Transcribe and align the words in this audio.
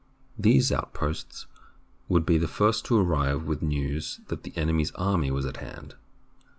These 0.35 0.71
outposts 0.71 1.45
would 2.09 2.25
be 2.25 2.39
the 2.39 2.47
first 2.47 2.85
to 2.85 2.97
arrive 2.99 3.43
with 3.43 3.61
news 3.61 4.19
that 4.29 4.41
the 4.41 4.51
enemy's 4.57 4.89
army 4.93 5.29
was 5.29 5.45
at 5.45 5.57
hand. 5.57 5.93